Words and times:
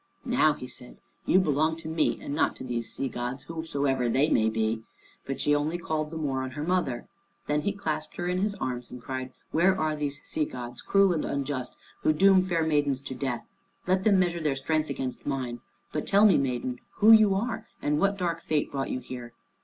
"Now," 0.25 0.53
he 0.53 0.65
said, 0.67 0.97
"you 1.27 1.37
belong 1.37 1.75
to 1.75 1.87
me, 1.87 2.17
and 2.23 2.33
not 2.33 2.55
to 2.55 2.63
these 2.63 2.91
sea 2.91 3.07
gods, 3.07 3.43
whosoever 3.43 4.09
they 4.09 4.31
may 4.31 4.49
be." 4.49 4.81
But 5.27 5.39
she 5.39 5.53
only 5.53 5.77
called 5.77 6.09
the 6.09 6.17
more 6.17 6.41
on 6.41 6.49
her 6.57 6.63
mother. 6.63 7.05
Then 7.45 7.61
he 7.61 7.71
clasped 7.71 8.15
her 8.17 8.27
in 8.27 8.39
his 8.39 8.55
arms, 8.55 8.89
and 8.89 8.99
cried, 8.99 9.31
"Where 9.51 9.79
are 9.79 9.95
these 9.95 10.19
sea 10.23 10.45
gods, 10.45 10.81
cruel 10.81 11.13
and 11.13 11.23
unjust, 11.23 11.75
who 12.01 12.13
doom 12.13 12.41
fair 12.41 12.63
maids 12.63 12.99
to 13.01 13.13
death? 13.13 13.45
Let 13.85 14.03
them 14.03 14.17
measure 14.17 14.41
their 14.41 14.55
strength 14.55 14.89
against 14.89 15.27
mine. 15.27 15.59
But 15.91 16.07
tell 16.07 16.25
me, 16.25 16.39
maiden, 16.39 16.79
who 16.95 17.11
you 17.11 17.35
are, 17.35 17.67
and 17.79 17.99
what 17.99 18.17
dark 18.17 18.41
fate 18.41 18.71
brought 18.71 18.89
you 18.89 19.01
here." 19.01 19.33